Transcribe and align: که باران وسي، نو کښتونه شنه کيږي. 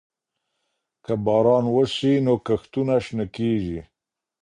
که 1.05 1.13
باران 1.25 1.65
وسي، 1.75 2.13
نو 2.25 2.33
کښتونه 2.45 2.95
شنه 3.05 3.25
کيږي. 3.35 3.79